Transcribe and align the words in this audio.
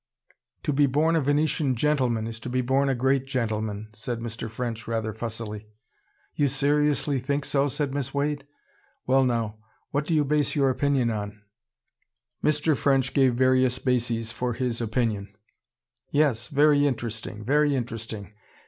"To 0.63 0.73
be 0.73 0.87
born 0.87 1.15
a 1.15 1.21
Venetian 1.21 1.75
GENTLEMAN, 1.75 2.25
is 2.25 2.39
to 2.39 2.49
be 2.49 2.61
born 2.61 2.89
a 2.89 2.95
great 2.95 3.27
gentleman," 3.27 3.89
said 3.93 4.19
Mr. 4.19 4.49
French, 4.49 4.87
rather 4.87 5.13
fussily. 5.13 5.67
"You 6.33 6.47
seriously 6.47 7.19
think 7.19 7.45
so?" 7.45 7.67
said 7.67 7.93
Miss 7.93 8.11
Wade. 8.11 8.47
"Well 9.05 9.23
now, 9.23 9.59
what 9.91 10.07
do 10.07 10.15
you 10.15 10.25
base 10.25 10.55
your 10.55 10.71
opinion 10.71 11.11
on?" 11.11 11.43
Mr. 12.43 12.75
French 12.75 13.13
gave 13.13 13.35
various 13.35 13.77
bases 13.77 14.31
for 14.31 14.53
his 14.53 14.81
opinion. 14.81 15.35
"Yes 16.09 16.51
interesting. 16.51 17.45
Very 17.45 17.75
interesting. 17.75 18.33